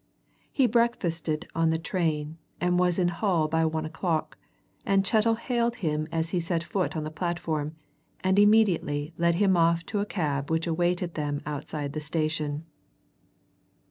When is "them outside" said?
11.13-11.93